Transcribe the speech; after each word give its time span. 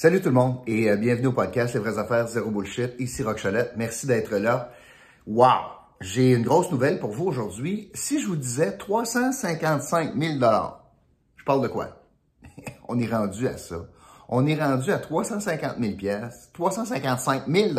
Salut 0.00 0.22
tout 0.22 0.30
le 0.30 0.34
monde 0.34 0.60
et 0.66 0.88
euh, 0.88 0.96
bienvenue 0.96 1.26
au 1.26 1.32
podcast 1.32 1.74
Les 1.74 1.80
vraies 1.80 1.98
affaires 1.98 2.26
zéro 2.26 2.50
bullshit. 2.50 2.92
Ici 2.98 3.22
Rock. 3.22 3.46
Merci 3.76 4.06
d'être 4.06 4.34
là. 4.34 4.72
Wow! 5.26 5.60
J'ai 6.00 6.32
une 6.32 6.42
grosse 6.42 6.70
nouvelle 6.72 6.98
pour 6.98 7.10
vous 7.10 7.26
aujourd'hui. 7.26 7.90
Si 7.92 8.18
je 8.18 8.26
vous 8.26 8.36
disais 8.36 8.78
355 8.78 10.14
000 10.18 10.38
je 11.36 11.44
parle 11.44 11.62
de 11.62 11.68
quoi? 11.68 12.02
On 12.88 12.98
est 12.98 13.14
rendu 13.14 13.46
à 13.46 13.58
ça. 13.58 13.76
On 14.30 14.46
est 14.46 14.54
rendu 14.54 14.90
à 14.90 14.96
350 14.96 15.74
000 15.78 15.96
pièces, 15.96 16.48
355 16.54 17.42
000 17.46 17.74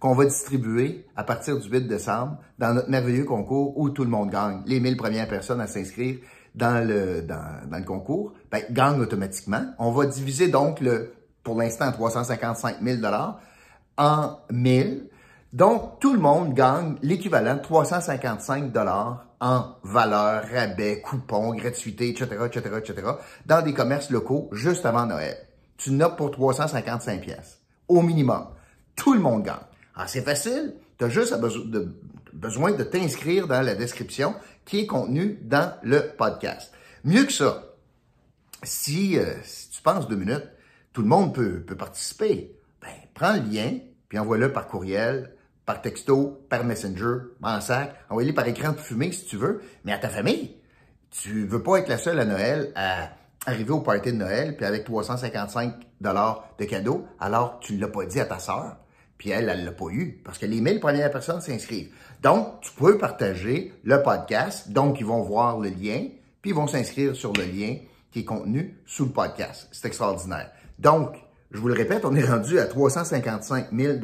qu'on 0.00 0.14
va 0.14 0.24
distribuer 0.24 1.06
à 1.14 1.22
partir 1.22 1.56
du 1.60 1.68
8 1.68 1.86
décembre 1.86 2.38
dans 2.58 2.74
notre 2.74 2.90
merveilleux 2.90 3.24
concours 3.24 3.78
où 3.78 3.90
tout 3.90 4.02
le 4.02 4.10
monde 4.10 4.30
gagne. 4.30 4.62
Les 4.66 4.80
1000 4.80 4.96
premières 4.96 5.28
personnes 5.28 5.60
à 5.60 5.68
s'inscrire 5.68 6.16
dans 6.56 6.84
le, 6.84 7.22
dans, 7.22 7.70
dans 7.70 7.78
le 7.78 7.84
concours 7.84 8.32
ben, 8.50 8.60
gagnent 8.70 9.00
automatiquement. 9.00 9.66
On 9.78 9.92
va 9.92 10.06
diviser 10.06 10.48
donc 10.48 10.80
le, 10.80 11.12
pour 11.42 11.58
l'instant, 11.58 11.90
355 11.92 12.76
000 12.82 13.00
en 13.96 14.38
1000. 14.50 15.08
Donc, 15.52 16.00
tout 16.00 16.12
le 16.12 16.20
monde 16.20 16.52
gagne 16.54 16.96
l'équivalent 17.02 17.54
de 17.54 17.60
355 17.60 18.72
en 19.40 19.76
valeur, 19.82 20.44
rabais, 20.52 21.00
coupons, 21.00 21.54
gratuité, 21.54 22.08
etc., 22.08 22.26
etc., 22.46 22.76
etc., 22.78 23.08
dans 23.46 23.62
des 23.62 23.72
commerces 23.72 24.10
locaux 24.10 24.48
juste 24.52 24.84
avant 24.84 25.06
Noël. 25.06 25.36
Tu 25.76 25.92
n'as 25.92 26.10
pour 26.10 26.32
355 26.32 27.20
pièces 27.20 27.60
au 27.86 28.02
minimum. 28.02 28.48
Tout 28.96 29.14
le 29.14 29.20
monde 29.20 29.44
gagne. 29.44 29.56
Alors, 29.94 30.08
c'est 30.08 30.22
facile. 30.22 30.74
Tu 30.98 31.04
as 31.04 31.08
juste 31.08 31.34
besoin 32.32 32.72
de 32.72 32.82
t'inscrire 32.82 33.46
dans 33.46 33.62
la 33.62 33.74
description 33.74 34.34
qui 34.64 34.80
est 34.80 34.86
contenue 34.86 35.38
dans 35.42 35.72
le 35.82 36.12
podcast. 36.16 36.72
Mieux 37.04 37.24
que 37.24 37.32
ça, 37.32 37.62
si, 38.62 39.18
euh, 39.18 39.34
si 39.44 39.70
tu 39.70 39.82
penses 39.82 40.08
deux 40.08 40.16
minutes, 40.16 40.48
tout 40.92 41.02
le 41.02 41.08
monde 41.08 41.34
peut, 41.34 41.62
participer. 41.76 42.56
Ben, 42.80 42.88
prends 43.14 43.34
le 43.34 43.40
lien, 43.40 43.78
puis 44.08 44.18
envoie-le 44.18 44.52
par 44.52 44.66
courriel, 44.66 45.34
par 45.66 45.82
texto, 45.82 46.46
par 46.48 46.64
messenger, 46.64 47.16
en 47.42 47.60
sac, 47.60 47.94
envoie-le 48.08 48.32
par 48.32 48.48
écran 48.48 48.72
de 48.72 48.78
fumée 48.78 49.12
si 49.12 49.26
tu 49.26 49.36
veux, 49.36 49.60
mais 49.84 49.92
à 49.92 49.98
ta 49.98 50.08
famille. 50.08 50.56
Tu 51.10 51.46
veux 51.46 51.62
pas 51.62 51.78
être 51.78 51.88
la 51.88 51.98
seule 51.98 52.18
à 52.20 52.24
Noël 52.24 52.72
à 52.74 53.10
arriver 53.46 53.70
au 53.70 53.80
party 53.80 54.12
de 54.12 54.16
Noël, 54.16 54.56
puis 54.56 54.66
avec 54.66 54.84
355 54.84 55.74
dollars 56.00 56.48
de 56.58 56.64
cadeaux, 56.64 57.06
alors 57.20 57.60
tu 57.60 57.74
ne 57.74 57.80
l'as 57.80 57.88
pas 57.88 58.04
dit 58.06 58.20
à 58.20 58.24
ta 58.24 58.38
sœur, 58.38 58.76
puis 59.16 59.30
elle, 59.30 59.48
elle 59.48 59.64
l'a 59.64 59.72
pas 59.72 59.88
eu, 59.90 60.20
parce 60.24 60.38
que 60.38 60.46
les 60.46 60.60
1000 60.60 60.80
premières 60.80 61.10
personnes 61.10 61.40
s'inscrivent. 61.40 61.92
Donc, 62.22 62.60
tu 62.60 62.72
peux 62.72 62.98
partager 62.98 63.72
le 63.84 64.02
podcast, 64.02 64.70
donc 64.70 65.00
ils 65.00 65.06
vont 65.06 65.22
voir 65.22 65.58
le 65.58 65.70
lien, 65.70 66.06
puis 66.40 66.50
ils 66.50 66.54
vont 66.54 66.66
s'inscrire 66.66 67.16
sur 67.16 67.32
le 67.32 67.44
lien 67.44 67.76
qui 68.10 68.20
est 68.20 68.24
contenu 68.24 68.78
sous 68.86 69.06
le 69.06 69.12
podcast. 69.12 69.68
C'est 69.72 69.88
extraordinaire. 69.88 70.50
Donc, 70.78 71.16
je 71.50 71.58
vous 71.58 71.68
le 71.68 71.74
répète, 71.74 72.04
on 72.04 72.14
est 72.14 72.24
rendu 72.24 72.58
à 72.58 72.66
355 72.66 73.68
000 73.72 73.98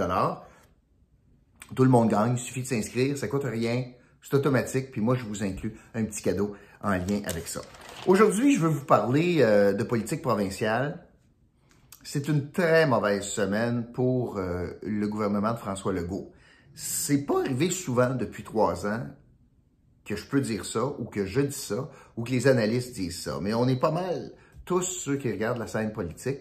Tout 1.74 1.84
le 1.84 1.90
monde 1.90 2.08
gagne, 2.08 2.32
il 2.32 2.38
suffit 2.38 2.62
de 2.62 2.66
s'inscrire, 2.66 3.16
ça 3.16 3.28
coûte 3.28 3.44
rien, 3.44 3.84
c'est 4.22 4.34
automatique, 4.34 4.90
puis 4.90 5.00
moi, 5.00 5.14
je 5.14 5.24
vous 5.24 5.44
inclus 5.44 5.74
un 5.94 6.04
petit 6.04 6.22
cadeau 6.22 6.56
en 6.82 6.92
lien 6.92 7.20
avec 7.26 7.46
ça. 7.46 7.60
Aujourd'hui, 8.06 8.54
je 8.54 8.60
veux 8.60 8.68
vous 8.68 8.84
parler 8.84 9.38
euh, 9.40 9.72
de 9.72 9.84
politique 9.84 10.22
provinciale. 10.22 11.06
C'est 12.02 12.28
une 12.28 12.50
très 12.50 12.86
mauvaise 12.86 13.24
semaine 13.24 13.90
pour 13.92 14.38
euh, 14.38 14.72
le 14.82 15.06
gouvernement 15.06 15.52
de 15.52 15.58
François 15.58 15.92
Legault. 15.92 16.32
C'est 16.74 17.24
pas 17.24 17.40
arrivé 17.40 17.70
souvent 17.70 18.10
depuis 18.10 18.42
trois 18.42 18.86
ans 18.86 19.06
que 20.04 20.16
je 20.16 20.26
peux 20.26 20.40
dire 20.40 20.64
ça, 20.66 20.84
ou 20.84 21.04
que 21.04 21.24
je 21.24 21.40
dis 21.40 21.56
ça, 21.56 21.88
ou 22.16 22.24
que 22.24 22.30
les 22.30 22.46
analystes 22.46 22.94
disent 22.94 23.22
ça. 23.22 23.38
Mais 23.40 23.54
on 23.54 23.66
est 23.68 23.80
pas 23.80 23.90
mal, 23.90 24.32
tous 24.64 24.82
ceux 24.82 25.16
qui 25.16 25.30
regardent 25.30 25.58
la 25.58 25.66
scène 25.66 25.92
politique, 25.92 26.40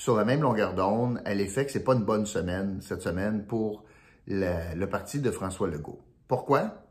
sur 0.00 0.16
la 0.16 0.24
même 0.24 0.40
longueur 0.40 0.72
d'onde 0.72 1.20
à 1.26 1.34
l'effet 1.34 1.66
que 1.66 1.72
c'est 1.72 1.84
pas 1.84 1.92
une 1.92 2.04
bonne 2.04 2.24
semaine, 2.24 2.80
cette 2.80 3.02
semaine, 3.02 3.44
pour 3.44 3.84
le, 4.26 4.86
parti 4.86 5.20
de 5.20 5.30
François 5.30 5.68
Legault. 5.68 6.00
Pourquoi? 6.26 6.86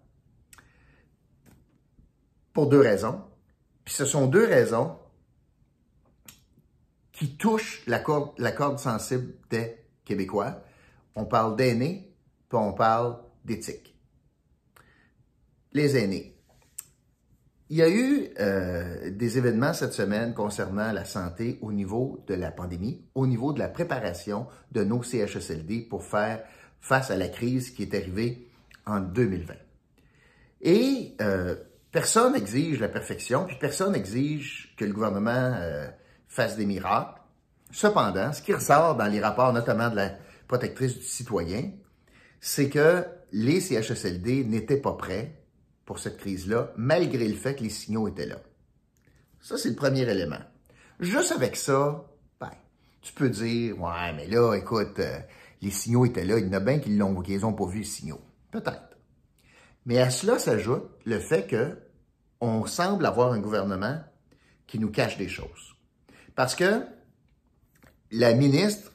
Pour 2.54 2.70
deux 2.70 2.82
raisons. 2.82 3.24
Puis 3.84 3.96
ce 3.96 4.06
sont 4.06 4.28
deux 4.28 4.46
raisons 4.46 4.96
qui 7.12 7.36
touchent 7.36 7.82
la 7.88 7.98
corde, 7.98 8.32
la 8.38 8.52
corde 8.52 8.78
sensible 8.78 9.34
des 9.50 9.84
Québécois. 10.06 10.62
On 11.16 11.26
parle 11.26 11.56
d'aînés, 11.56 12.16
puis 12.48 12.60
on 12.60 12.74
parle 12.74 13.18
d'éthique. 13.44 14.00
Les 15.74 15.98
aînés. 15.98 16.39
Il 17.72 17.78
y 17.78 17.84
a 17.84 17.90
eu 17.90 18.30
euh, 18.40 19.12
des 19.12 19.38
événements 19.38 19.74
cette 19.74 19.94
semaine 19.94 20.34
concernant 20.34 20.92
la 20.92 21.06
santé 21.06 21.60
au 21.62 21.72
niveau 21.72 22.24
de 22.26 22.34
la 22.34 22.50
pandémie, 22.50 23.06
au 23.14 23.28
niveau 23.28 23.54
de 23.54 23.60
la 23.60 23.68
préparation 23.68 24.48
de 24.72 24.84
nos 24.84 25.04
CHSLD 25.04 25.82
pour 25.82 26.04
faire 26.04 26.44
face 26.82 27.12
à 27.12 27.16
la 27.16 27.28
crise 27.28 27.70
qui 27.70 27.84
est 27.84 27.94
arrivée 27.94 28.48
en 28.88 29.00
2020. 29.02 29.54
Et 30.62 31.16
euh, 31.22 31.56
personne 31.92 32.34
n'exige 32.34 32.80
la 32.80 32.90
perfection, 32.90 33.46
puis 33.46 33.58
personne 33.60 33.92
n'exige 33.92 34.74
que 34.76 34.86
le 34.86 34.92
gouvernement 34.92 35.54
euh, 35.60 35.88
fasse 36.28 36.58
des 36.58 36.66
miracles. 36.66 37.22
Cependant, 37.72 38.34
ce 38.34 38.42
qui 38.42 38.52
ressort 38.52 38.96
dans 38.96 39.06
les 39.06 39.22
rapports, 39.22 39.54
notamment 39.54 39.92
de 39.92 39.96
la 39.96 40.14
protectrice 40.48 40.98
du 40.98 41.06
citoyen, 41.06 41.72
c'est 42.42 42.70
que 42.70 43.06
les 43.32 43.62
CHSLD 43.62 44.44
n'étaient 44.44 44.82
pas 44.82 44.94
prêts 44.94 45.36
pour 45.90 45.98
cette 45.98 46.18
crise-là, 46.18 46.72
malgré 46.78 47.28
le 47.28 47.34
fait 47.34 47.56
que 47.56 47.64
les 47.64 47.72
signaux 47.72 48.08
étaient 48.08 48.28
là. 48.28 48.40
Ça, 49.42 49.58
c'est 49.58 49.72
le 49.72 49.76
premier 49.76 50.02
élément. 50.02 50.38
Juste 51.00 51.32
avec 51.32 51.56
ça, 51.56 52.06
ben, 52.40 52.52
tu 53.02 53.12
peux 53.12 53.28
dire, 53.28 53.82
ouais, 53.82 54.14
mais 54.16 54.28
là, 54.28 54.54
écoute, 54.54 55.00
euh, 55.00 55.20
les 55.64 55.72
signaux 55.72 56.06
étaient 56.06 56.26
là, 56.26 56.38
il 56.38 56.46
y 56.46 56.50
en 56.50 56.54
a 56.54 56.60
bien 56.60 56.78
qui 56.78 56.96
l'ont, 56.96 57.20
qu'ils 57.24 57.40
n'ont 57.40 57.54
pas 57.54 57.66
vu 57.66 57.80
les 57.80 57.86
signaux. 57.86 58.22
Peut-être. 58.52 59.00
Mais 59.88 59.98
à 59.98 60.12
cela 60.12 60.38
s'ajoute 60.38 60.92
le 61.06 61.18
fait 61.18 61.48
que 61.48 61.76
on 62.40 62.68
semble 62.68 63.04
avoir 63.04 63.34
un 63.34 63.40
gouvernement 63.40 64.00
qui 64.68 64.78
nous 64.78 64.92
cache 64.92 65.18
des 65.18 65.28
choses. 65.28 65.74
Parce 66.36 66.54
que 66.54 66.84
la 68.12 68.36
ministre 68.36 68.92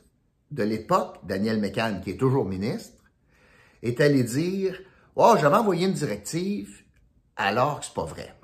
de 0.52 0.62
l'époque, 0.62 1.18
Danielle 1.26 1.60
McCann, 1.60 2.02
qui 2.02 2.10
est 2.10 2.18
toujours 2.20 2.44
ministre, 2.44 3.02
est 3.82 4.00
allée 4.00 4.22
dire, 4.22 4.80
oh, 5.16 5.34
j'avais 5.40 5.56
envoyé 5.56 5.88
une 5.88 5.92
directive, 5.92 6.83
alors 7.36 7.80
que 7.80 7.86
c'est 7.86 7.94
pas 7.94 8.04
vrai. 8.04 8.34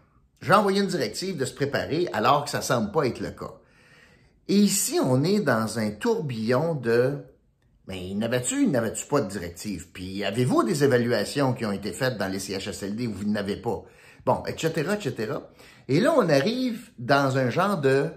J'ai 0.41 0.55
envoyé 0.55 0.81
une 0.81 0.87
directive 0.87 1.37
de 1.37 1.45
se 1.45 1.55
préparer 1.55 2.09
alors 2.13 2.45
que 2.45 2.51
ça 2.51 2.63
semble 2.63 2.93
pas 2.93 3.07
être 3.07 3.21
le 3.21 3.31
cas. 3.31 3.55
Et 4.49 4.57
ici, 4.57 4.99
on 5.03 5.23
est 5.23 5.41
dans 5.41 5.79
un 5.79 5.91
tourbillon 5.91 6.75
de 6.75 7.19
mais 7.91 8.15
n'avais-tu, 8.15 8.69
n'avais-tu 8.69 9.05
pas 9.07 9.21
de 9.21 9.29
directive? 9.29 9.89
Puis 9.93 10.23
avez-vous 10.23 10.63
des 10.63 10.85
évaluations 10.85 11.55
qui 11.55 11.67
ont 11.67 11.73
été 11.73 11.93
faites 11.93 12.19
dans 12.19 12.29
les 12.29 12.39
CHSLD 12.39 13.09
où 13.09 13.13
vous 13.13 13.25
n'avez 13.25 13.57
pas? 13.57 13.83
Bon, 14.25 14.45
etc., 14.47 14.93
etc. 14.95 15.33
Et 15.89 15.99
là, 15.99 16.15
on 16.17 16.29
arrive 16.29 16.91
dans 17.01 17.37
un 17.37 17.51
genre 17.51 17.79
de 17.79 18.11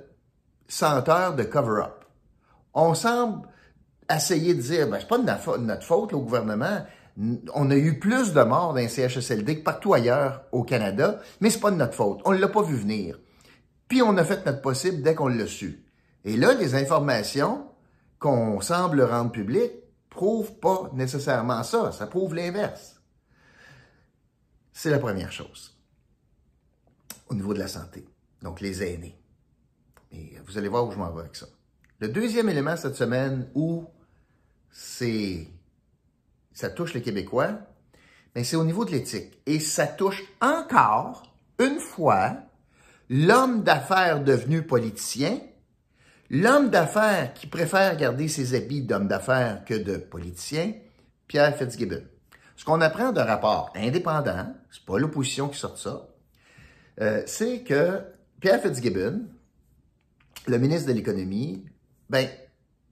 senteur 0.67 1.35
de 1.35 1.41
cover-up. 1.41 2.05
On 2.75 2.93
semble 2.93 3.47
essayer 4.15 4.53
de 4.53 4.61
dire, 4.61 4.87
ben, 4.87 4.99
c'est 4.99 5.07
pas 5.07 5.17
de 5.17 5.63
notre 5.63 5.83
faute, 5.83 6.13
au 6.13 6.19
gouvernement 6.19 6.85
on 7.17 7.69
a 7.69 7.75
eu 7.75 7.99
plus 7.99 8.33
de 8.33 8.41
morts 8.41 8.73
dans 8.73 8.87
CHSLD 8.87 9.59
que 9.59 9.63
partout 9.63 9.93
ailleurs 9.93 10.43
au 10.51 10.63
Canada, 10.63 11.19
mais 11.41 11.49
c'est 11.49 11.59
pas 11.59 11.71
de 11.71 11.75
notre 11.75 11.93
faute. 11.93 12.21
On 12.25 12.31
ne 12.31 12.37
l'a 12.37 12.47
pas 12.47 12.63
vu 12.63 12.75
venir. 12.75 13.19
Puis 13.87 14.01
on 14.01 14.17
a 14.17 14.23
fait 14.23 14.45
notre 14.45 14.61
possible 14.61 15.01
dès 15.03 15.13
qu'on 15.13 15.27
l'a 15.27 15.47
su. 15.47 15.83
Et 16.25 16.37
là, 16.37 16.53
les 16.53 16.75
informations 16.75 17.67
qu'on 18.19 18.61
semble 18.61 19.01
rendre 19.03 19.31
publiques 19.31 19.73
prouvent 20.09 20.55
pas 20.59 20.89
nécessairement 20.93 21.63
ça. 21.63 21.91
Ça 21.91 22.07
prouve 22.07 22.33
l'inverse. 22.33 23.01
C'est 24.71 24.89
la 24.89 24.99
première 24.99 25.31
chose. 25.31 25.77
Au 27.29 27.35
niveau 27.35 27.53
de 27.53 27.59
la 27.59 27.67
santé. 27.67 28.07
Donc, 28.41 28.61
les 28.61 28.83
aînés. 28.83 29.19
Et 30.11 30.37
vous 30.45 30.57
allez 30.57 30.67
voir 30.67 30.87
où 30.87 30.91
je 30.91 30.97
m'en 30.97 31.11
vais 31.11 31.21
avec 31.21 31.35
ça. 31.35 31.47
Le 31.99 32.07
deuxième 32.07 32.49
élément 32.49 32.75
cette 32.75 32.95
semaine 32.95 33.49
où 33.55 33.85
c'est 34.71 35.47
ça 36.53 36.69
touche 36.69 36.93
les 36.93 37.01
Québécois, 37.01 37.59
mais 38.35 38.43
c'est 38.43 38.55
au 38.55 38.63
niveau 38.63 38.85
de 38.85 38.91
l'éthique. 38.91 39.39
Et 39.45 39.59
ça 39.59 39.87
touche 39.87 40.23
encore, 40.41 41.23
une 41.59 41.79
fois, 41.79 42.37
l'homme 43.09 43.63
d'affaires 43.63 44.23
devenu 44.23 44.63
politicien, 44.63 45.39
l'homme 46.29 46.69
d'affaires 46.69 47.33
qui 47.33 47.47
préfère 47.47 47.95
garder 47.97 48.27
ses 48.27 48.55
habits 48.55 48.81
d'homme 48.81 49.07
d'affaires 49.07 49.63
que 49.65 49.73
de 49.73 49.97
politicien, 49.97 50.73
Pierre 51.27 51.55
Fitzgibbon. 51.55 52.03
Ce 52.55 52.65
qu'on 52.65 52.81
apprend 52.81 53.11
d'un 53.11 53.25
rapport 53.25 53.71
indépendant, 53.75 54.55
c'est 54.71 54.85
pas 54.85 54.97
l'opposition 54.97 55.49
qui 55.49 55.59
sort 55.59 55.77
ça, 55.77 56.07
euh, 57.01 57.23
c'est 57.25 57.63
que 57.63 58.01
Pierre 58.39 58.61
Fitzgibbon, 58.61 59.27
le 60.47 60.57
ministre 60.57 60.87
de 60.87 60.93
l'Économie, 60.93 61.65
ben, 62.09 62.27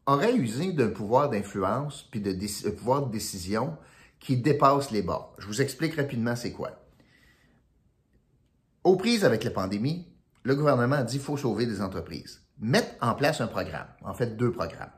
aurait 0.06 0.36
usé 0.36 0.74
d'un 0.74 0.90
pouvoir 0.90 1.30
d'influence 1.30 2.08
puis 2.10 2.22
de 2.22 2.70
pouvoir 2.72 3.08
de 3.08 3.12
décision 3.12 3.78
qui 4.20 4.38
dépasse 4.38 4.92
les 4.92 5.02
bords. 5.02 5.36
Je 5.40 5.48
vous 5.48 5.62
explique 5.62 5.96
rapidement 5.96 6.36
c'est 6.36 6.52
quoi. 6.52 6.80
Aux 8.84 8.96
prises 8.96 9.26
avec 9.26 9.44
la 9.44 9.52
pandémie, 9.52 10.08
le 10.44 10.56
gouvernement 10.56 10.98
a 10.98 11.04
dit 11.04 11.18
qu'il 11.18 11.26
faut 11.26 11.38
sauver 11.38 11.66
des 11.66 11.82
entreprises. 11.82 12.42
mettre 12.62 12.94
en 13.02 13.16
place 13.16 13.42
un 13.42 13.48
programme, 13.48 13.88
en 14.04 14.14
fait 14.14 14.38
deux 14.38 14.52
programmes, 14.52 14.92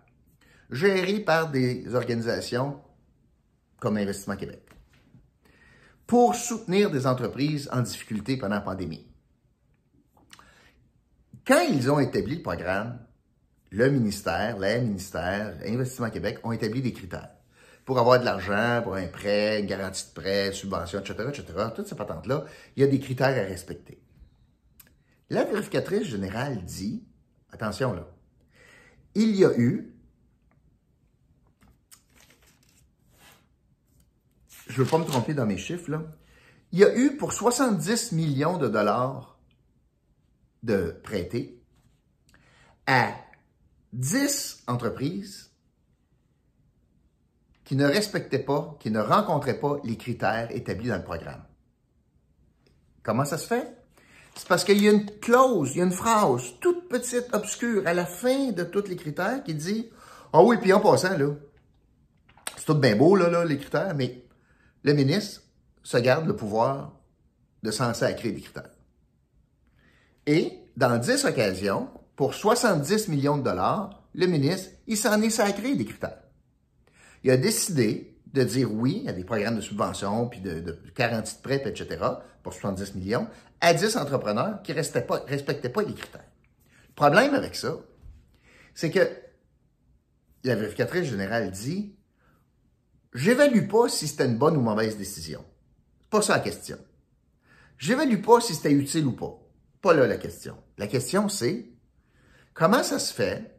gérés 0.70 1.20
par 1.20 1.50
des 1.50 1.96
organisations 1.96 2.82
comme 3.80 3.98
Investissement 3.98 4.36
Québec, 4.36 4.70
pour 6.06 6.36
soutenir 6.36 6.92
des 6.92 7.08
entreprises 7.08 7.70
en 7.72 7.82
difficulté 7.82 8.38
pendant 8.38 8.56
la 8.56 8.62
pandémie. 8.62 9.08
Quand 11.46 11.62
ils 11.62 11.90
ont 11.90 12.00
établi 12.00 12.38
le 12.38 12.42
programme, 12.42 13.03
le 13.74 13.90
ministère, 13.90 14.60
les 14.60 14.80
ministères, 14.82 15.58
Investissement 15.66 16.12
Québec 16.12 16.38
ont 16.44 16.52
établi 16.52 16.84
des 16.84 16.94
critères 16.94 17.32
pour 17.86 17.98
avoir 17.98 18.20
de 18.20 18.24
l'argent, 18.24 18.82
pour 18.84 18.94
un 18.94 19.08
prêt, 19.08 19.60
une 19.62 19.66
garantie 19.66 20.06
de 20.10 20.14
prêt, 20.14 20.52
subvention, 20.54 21.00
etc., 21.00 21.16
etc., 21.28 21.46
toutes 21.76 21.88
ces 21.88 21.96
patentes-là, 21.96 22.46
il 22.76 22.84
y 22.84 22.86
a 22.86 22.88
des 22.88 23.00
critères 23.00 23.36
à 23.36 23.48
respecter. 23.48 24.00
La 25.32 25.44
vérificatrice 25.44 26.04
générale 26.04 26.64
dit, 26.64 27.04
attention 27.52 27.94
là, 27.94 28.08
il 29.16 29.36
y 29.36 29.44
a 29.44 29.58
eu, 29.58 29.92
je 34.68 34.80
ne 34.80 34.84
veux 34.84 34.90
pas 34.90 35.00
me 35.00 35.06
tromper 35.06 35.34
dans 35.34 35.48
mes 35.48 35.58
chiffres, 35.58 35.90
là, 35.90 36.04
il 36.72 36.80
y 36.80 36.84
a 36.86 36.96
eu 36.96 37.18
pour 37.18 37.34
70 37.34 38.12
millions 38.12 38.58
de 38.58 38.68
dollars 38.68 39.40
de 40.62 40.96
prêtés 41.04 41.60
à 42.86 43.16
10 43.94 44.64
entreprises 44.68 45.52
qui 47.64 47.76
ne 47.76 47.86
respectaient 47.86 48.40
pas, 48.40 48.76
qui 48.80 48.92
ne 48.92 49.00
rencontraient 49.00 49.60
pas 49.60 49.78
les 49.84 49.98
critères 49.98 50.50
établis 50.52 50.90
dans 50.90 50.98
le 50.98 51.04
programme. 51.04 51.44
Comment 53.04 53.26
ça 53.26 53.38
se 53.38 53.48
fait? 53.48 53.78
C'est 54.36 54.48
parce 54.48 54.64
qu'il 54.64 54.82
y 54.82 54.90
a 54.90 54.92
une 54.92 55.06
clause, 55.20 55.72
il 55.74 55.78
y 55.78 55.82
a 55.82 55.86
une 55.86 55.92
phrase 55.92 56.44
toute 56.60 56.90
petite, 56.90 57.28
obscure, 57.34 57.84
à 57.86 57.94
la 57.94 58.06
fin 58.06 58.52
de 58.52 58.64
tous 58.64 58.88
les 58.88 58.96
critères 58.96 59.44
qui 59.44 59.54
dit 59.54 59.90
Ah 60.34 60.42
oui, 60.42 60.58
puis 60.60 60.74
en 60.74 60.80
passant, 60.80 61.16
là, 61.16 61.36
c'est 62.58 62.66
tout 62.66 62.74
bien 62.74 62.96
beau, 62.96 63.16
là, 63.16 63.30
là, 63.30 63.46
les 63.46 63.58
critères, 63.58 63.94
mais 63.96 64.26
le 64.84 64.94
ministre 64.94 65.44
se 65.84 65.98
garde 65.98 66.26
le 66.26 66.36
pouvoir 66.36 66.94
de 67.62 67.72
s'en 67.72 67.94
sacrer 67.94 68.32
des 68.32 68.42
critères. 68.42 68.72
Et 70.26 70.60
dans 70.76 70.98
10 70.98 71.26
occasions, 71.26 71.90
pour 72.16 72.34
70 72.34 73.08
millions 73.08 73.38
de 73.38 73.44
dollars, 73.44 74.04
le 74.14 74.28
ministre, 74.28 74.72
il 74.88 74.98
s'en 74.98 75.22
est 75.22 75.30
sacré 75.30 75.76
des 75.76 75.86
critères. 75.86 76.22
Il 77.24 77.32
a 77.32 77.38
décidé 77.38 78.18
de 78.34 78.44
dire 78.44 78.72
oui 78.72 79.06
à 79.08 79.14
des 79.14 79.24
programmes 79.24 79.56
de 79.56 79.62
subvention, 79.62 80.28
puis 80.28 80.40
de, 80.40 80.78
garantie 80.96 81.36
de 81.36 81.42
prêt, 81.42 81.64
etc., 81.66 82.04
pour 82.42 82.54
70 82.54 82.96
millions, 82.96 83.28
à 83.62 83.74
10 83.74 83.96
entrepreneurs 83.98 84.62
qui 84.64 84.72
ne 84.72 84.78
respectaient 84.78 85.70
pas 85.70 85.82
les 85.84 85.94
critères. 85.94 86.26
Le 86.90 86.94
problème 86.96 87.34
avec 87.34 87.56
ça, 87.56 87.78
c'est 88.74 88.92
que 88.92 89.08
la 90.44 90.56
vérificatrice 90.56 91.10
générale 91.10 91.52
dit 91.52 91.96
J'évalue 93.14 93.68
pas 93.68 93.90
si 93.90 94.08
c'était 94.08 94.26
une 94.26 94.38
bonne 94.38 94.58
ou 94.58 94.62
mauvaise 94.62 94.98
décision. 94.98 95.46
Pas 96.10 96.22
ça 96.22 96.34
la 96.34 96.40
question. 96.40 96.78
J'évalue 97.78 98.22
pas 98.22 98.42
si 98.42 98.56
c'était 98.56 98.72
utile 98.72 99.06
ou 99.06 99.12
pas. 99.12 99.40
Pas 99.82 99.94
là 99.94 100.08
la 100.08 100.18
question. 100.18 100.58
La 100.78 100.88
question, 100.88 101.30
c'est 101.30 101.73
comment 102.54 102.84
ça 102.84 103.00
se 103.00 103.14
fait 103.14 103.54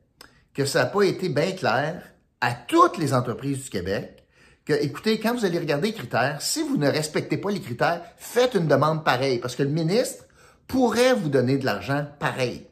que 0.52 0.64
ça 0.64 0.81
n'a 0.81 0.87
pas 0.87 1.02
été 1.02 1.29
bien 1.29 1.52
clair 1.52 2.02
à 2.41 2.52
toutes 2.52 2.99
les 2.99 3.14
entreprises 3.14 3.64
du 3.64 3.70
Québec 3.70 4.25
que, 4.64 4.73
écoutez, 4.73 5.20
quand 5.20 5.35
vous 5.35 5.44
allez 5.44 5.58
regarder 5.58 5.88
les 5.88 5.94
critères, 5.94 6.41
si 6.41 6.62
vous 6.62 6.76
ne 6.76 6.88
respectez 6.88 7.37
pas 7.37 7.50
les 7.50 7.61
critères, 7.61 8.02
faites 8.17 8.55
une 8.55 8.67
demande 8.67 9.05
pareille, 9.05 9.38
parce 9.38 9.56
que 9.56 9.62
le 9.62 9.69
ministre 9.69 10.25
pourrait 10.67 11.12
vous 11.12 11.29
donner 11.29 11.58
de 11.58 11.67
l'argent 11.67 12.06
pareil. 12.19 12.67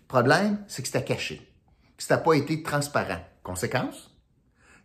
Le 0.00 0.06
problème, 0.08 0.64
c'est 0.66 0.82
que 0.82 0.88
c'était 0.88 1.04
caché, 1.04 1.46
que 1.96 2.02
ça 2.02 2.16
n'a 2.16 2.22
pas 2.22 2.34
été 2.34 2.62
transparent. 2.62 3.20
Conséquence, 3.42 4.09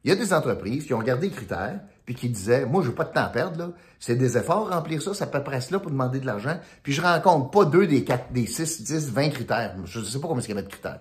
il 0.06 0.10
y 0.10 0.12
a 0.12 0.16
des 0.16 0.34
entreprises 0.34 0.86
qui 0.86 0.94
ont 0.94 1.00
regardé 1.00 1.30
les 1.30 1.34
critères, 1.34 1.80
puis 2.06 2.14
qui 2.14 2.30
disaient, 2.30 2.68
moi, 2.68 2.84
je 2.84 2.90
n'ai 2.90 2.94
pas 2.94 3.06
de 3.06 3.12
temps 3.12 3.24
à 3.24 3.30
perdre, 3.30 3.58
là. 3.58 3.70
C'est 4.00 4.16
des 4.16 4.38
efforts 4.38 4.70
remplir 4.70 5.02
ça, 5.02 5.16
ça 5.16 5.26
peut 5.26 5.44
presque 5.44 5.72
là 5.72 5.80
pour 5.80 5.90
demander 5.90 6.20
de 6.20 6.28
l'argent, 6.28 6.60
puis 6.84 6.94
je 6.94 7.02
rencontre 7.02 7.50
pas 7.50 7.66
deux 7.66 7.88
des 7.88 8.04
quatre, 8.04 8.32
des 8.32 8.46
six, 8.46 8.84
dix, 8.84 9.10
vingt 9.10 9.32
critères. 9.32 9.76
Je 9.86 10.00
ne 10.00 10.06
sais 10.06 10.20
pas 10.20 10.28
combien 10.28 10.44
il 10.44 10.50
y 10.50 10.52
avait 10.52 10.62
de 10.62 10.68
critères. 10.68 11.00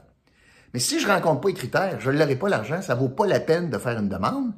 Mais 0.73 0.81
si 0.81 1.01
je 1.01 1.07
rencontre 1.07 1.43
pas 1.43 1.49
les 1.49 1.55
critères, 1.55 2.01
je 2.01 2.11
ne 2.11 2.19
l'aurai 2.19 2.35
pas 2.35 2.49
l'argent, 2.49 2.81
ça 2.81 2.95
vaut 2.95 3.11
pas 3.11 3.27
la 3.27 3.41
peine 3.41 3.69
de 3.69 3.77
faire 3.77 3.99
une 3.99 4.09
demande. 4.09 4.55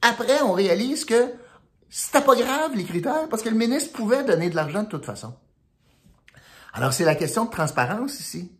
Après, 0.00 0.40
on 0.40 0.52
réalise 0.52 1.04
que 1.04 1.34
c'était 1.90 2.22
pas 2.22 2.34
grave, 2.34 2.74
les 2.74 2.84
critères, 2.84 3.28
parce 3.28 3.42
que 3.42 3.50
le 3.50 3.56
ministre 3.56 3.92
pouvait 3.92 4.24
donner 4.24 4.48
de 4.48 4.56
l'argent 4.56 4.84
de 4.84 4.88
toute 4.88 5.04
façon. 5.04 5.34
Alors, 6.72 6.94
c'est 6.94 7.04
la 7.04 7.16
question 7.16 7.44
de 7.44 7.50
transparence 7.50 8.18
ici. 8.18 8.50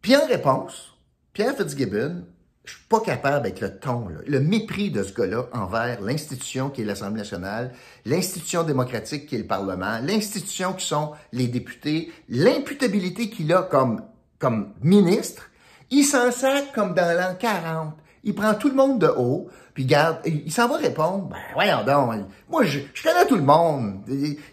Puis 0.00 0.16
en 0.16 0.26
réponse, 0.26 0.96
Pierre 1.34 1.54
Fitzgibbon, 1.54 2.24
je 2.64 2.72
suis 2.72 2.84
pas 2.88 3.00
capable 3.00 3.36
avec 3.36 3.60
le 3.60 3.78
ton, 3.78 4.08
le 4.26 4.40
mépris 4.40 4.90
de 4.90 5.02
ce 5.02 5.12
gars-là 5.12 5.46
envers 5.52 6.00
l'institution 6.00 6.70
qui 6.70 6.82
est 6.82 6.84
l'Assemblée 6.84 7.18
nationale, 7.18 7.72
l'institution 8.06 8.62
démocratique 8.62 9.26
qui 9.26 9.34
est 9.34 9.38
le 9.38 9.46
Parlement, 9.46 9.98
l'institution 10.02 10.72
qui 10.72 10.86
sont 10.86 11.12
les 11.32 11.46
députés, 11.46 12.10
l'imputabilité 12.28 13.28
qu'il 13.28 13.52
a 13.52 13.62
comme 13.62 14.02
comme 14.44 14.74
ministre, 14.82 15.50
il 15.90 16.04
s'en 16.04 16.30
sert 16.30 16.72
comme 16.72 16.92
dans 16.92 17.16
l'an 17.16 17.34
40. 17.38 17.94
Il 18.24 18.34
prend 18.34 18.54
tout 18.54 18.68
le 18.68 18.74
monde 18.74 18.98
de 18.98 19.06
haut, 19.06 19.48
puis 19.72 19.86
garde, 19.86 20.18
il 20.24 20.52
s'en 20.52 20.68
va 20.68 20.76
répondre. 20.76 21.28
Ben, 21.28 21.38
voyons 21.54 21.84
donc, 21.84 22.26
moi, 22.50 22.64
je, 22.64 22.80
connais 23.02 23.26
tout 23.26 23.36
le 23.36 23.42
monde. 23.42 24.00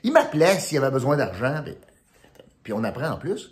Il, 0.03 0.11
m'appelait 0.11 0.59
s'il 0.59 0.77
avait 0.77 0.91
besoin 0.91 1.17
d'argent. 1.17 1.63
Puis 2.63 2.73
on 2.73 2.83
apprend 2.83 3.11
en 3.11 3.17
plus 3.17 3.51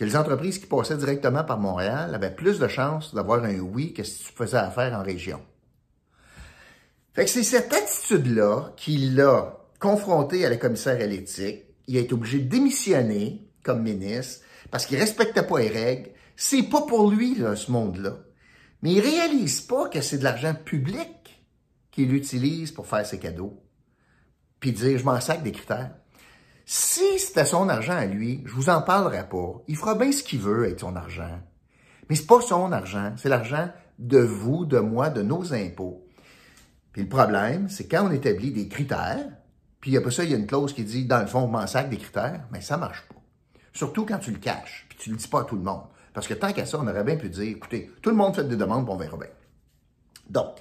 que 0.00 0.06
les 0.06 0.16
entreprises 0.16 0.58
qui 0.58 0.64
passaient 0.64 0.96
directement 0.96 1.44
par 1.44 1.58
Montréal 1.58 2.14
avaient 2.14 2.34
plus 2.34 2.58
de 2.58 2.68
chances 2.68 3.14
d'avoir 3.14 3.44
un 3.44 3.58
oui 3.58 3.92
que 3.92 4.02
si 4.02 4.24
tu 4.24 4.32
faisais 4.32 4.56
affaire 4.56 4.98
en 4.98 5.02
région. 5.02 5.42
Fait 7.12 7.26
que 7.26 7.30
c'est 7.30 7.42
cette 7.42 7.70
attitude-là 7.70 8.72
qui 8.78 8.96
l'a 8.96 9.58
confronté 9.78 10.46
à 10.46 10.48
la 10.48 10.56
commissaire 10.56 10.98
à 10.98 11.04
l'éthique. 11.04 11.66
Il 11.86 11.98
a 11.98 12.00
été 12.00 12.14
obligé 12.14 12.38
de 12.38 12.48
démissionner 12.48 13.46
comme 13.62 13.82
ministre 13.82 14.42
parce 14.70 14.86
qu'il 14.86 14.96
respectait 14.96 15.42
pas 15.42 15.58
les 15.58 15.68
règles. 15.68 16.12
C'est 16.34 16.62
pas 16.62 16.80
pour 16.80 17.10
lui, 17.10 17.34
là, 17.34 17.54
ce 17.54 17.70
monde-là. 17.70 18.20
Mais 18.80 18.92
il 18.92 19.00
réalise 19.00 19.60
pas 19.60 19.90
que 19.90 20.00
c'est 20.00 20.16
de 20.16 20.24
l'argent 20.24 20.54
public 20.54 21.44
qu'il 21.90 22.14
utilise 22.14 22.72
pour 22.72 22.86
faire 22.86 23.04
ses 23.04 23.18
cadeaux. 23.18 23.62
Puis 24.60 24.72
dire, 24.72 24.98
je 24.98 25.04
m'en 25.04 25.20
sac 25.20 25.42
des 25.42 25.52
critères. 25.52 25.90
Si 26.72 27.18
c'était 27.18 27.46
son 27.46 27.68
argent 27.68 27.96
à 27.96 28.06
lui, 28.06 28.44
je 28.46 28.52
vous 28.52 28.70
en 28.70 28.80
parlerai 28.80 29.28
pas. 29.28 29.60
Il 29.66 29.76
fera 29.76 29.96
bien 29.96 30.12
ce 30.12 30.22
qu'il 30.22 30.38
veut 30.38 30.66
avec 30.66 30.78
son 30.78 30.94
argent. 30.94 31.40
Mais 32.08 32.14
c'est 32.14 32.28
pas 32.28 32.40
son 32.40 32.70
argent, 32.70 33.12
c'est 33.16 33.28
l'argent 33.28 33.70
de 33.98 34.20
vous, 34.20 34.66
de 34.66 34.78
moi, 34.78 35.10
de 35.10 35.20
nos 35.20 35.52
impôts. 35.52 36.06
Puis 36.92 37.02
le 37.02 37.08
problème, 37.08 37.68
c'est 37.68 37.88
quand 37.88 38.06
on 38.06 38.12
établit 38.12 38.52
des 38.52 38.68
critères, 38.68 39.26
puis 39.80 39.96
après 39.96 40.12
ça, 40.12 40.22
il 40.22 40.30
y 40.30 40.34
a 40.34 40.36
une 40.36 40.46
clause 40.46 40.72
qui 40.72 40.84
dit, 40.84 41.06
dans 41.06 41.18
le 41.18 41.26
fond, 41.26 41.40
on 41.40 41.48
m'en 41.48 41.66
sac 41.66 41.90
des 41.90 41.96
critères, 41.96 42.46
mais 42.52 42.60
ça 42.60 42.76
marche 42.76 43.02
pas. 43.08 43.20
Surtout 43.72 44.06
quand 44.06 44.18
tu 44.18 44.30
le 44.30 44.38
caches, 44.38 44.86
puis 44.88 44.96
tu 44.96 45.10
le 45.10 45.16
dis 45.16 45.26
pas 45.26 45.40
à 45.40 45.44
tout 45.44 45.56
le 45.56 45.62
monde. 45.62 45.82
Parce 46.14 46.28
que 46.28 46.34
tant 46.34 46.52
qu'à 46.52 46.66
ça, 46.66 46.78
on 46.78 46.86
aurait 46.86 47.02
bien 47.02 47.16
pu 47.16 47.30
dire, 47.30 47.48
écoutez, 47.48 47.90
tout 48.00 48.10
le 48.10 48.16
monde 48.16 48.36
fait 48.36 48.44
des 48.44 48.54
demandes, 48.54 48.84
puis 48.84 48.94
on 48.94 48.96
verra 48.96 49.16
bien. 49.16 49.30
Donc, 50.28 50.58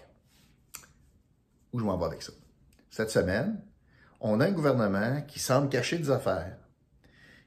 où 1.72 1.80
je 1.80 1.86
m'en 1.86 2.00
vais 2.00 2.06
avec 2.06 2.24
ça? 2.24 2.32
Cette 2.90 3.12
semaine, 3.12 3.62
on 4.22 4.40
a 4.40 4.48
un 4.48 4.52
gouvernement 4.52 5.22
qui 5.28 5.40
semble 5.40 5.70
cacher 5.70 5.98
des 5.98 6.12
affaires, 6.12 6.58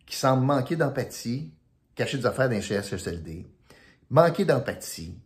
qui 0.06 0.16
semble 0.16 0.44
manquer 0.44 0.76
d'empathie, 0.76 1.52
cacher 1.94 2.18
des 2.18 2.26
affaires 2.26 2.48
d'un 2.48 2.60
CHSLD, 2.60 3.46
manquer 4.10 4.44
d'empathie, 4.44 5.18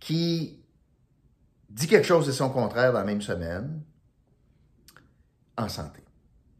qui 0.00 0.60
dit 1.68 1.86
quelque 1.86 2.06
chose 2.06 2.26
de 2.26 2.32
son 2.32 2.50
contraire 2.50 2.92
dans 2.92 3.00
la 3.00 3.04
même 3.04 3.22
semaine 3.22 3.82
en 5.56 5.68
santé. 5.68 6.02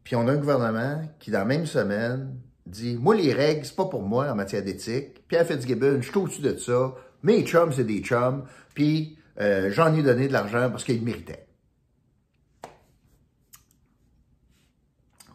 Puis 0.03 0.15
on 0.15 0.27
a 0.27 0.31
un 0.33 0.37
gouvernement 0.37 1.01
qui, 1.19 1.31
dans 1.31 1.39
la 1.39 1.45
même 1.45 1.65
semaine, 1.65 2.35
dit 2.65 2.97
Moi, 2.97 3.15
les 3.15 3.33
règles, 3.33 3.65
c'est 3.65 3.75
pas 3.75 3.85
pour 3.85 4.03
moi 4.03 4.29
en 4.31 4.35
matière 4.35 4.63
d'éthique. 4.63 5.27
Pierre 5.27 5.45
Fitzgibbon, 5.45 6.01
je 6.01 6.09
suis 6.09 6.17
au-dessus 6.17 6.41
de 6.41 6.55
ça. 6.57 6.93
Mes 7.23 7.43
chums, 7.45 7.73
c'est 7.73 7.83
des 7.83 8.01
chums. 8.01 8.43
Puis 8.73 9.17
euh, 9.39 9.71
j'en 9.71 9.93
ai 9.93 10.03
donné 10.03 10.27
de 10.27 10.33
l'argent 10.33 10.69
parce 10.69 10.83
qu'ils 10.83 11.03
méritaient. 11.03 11.48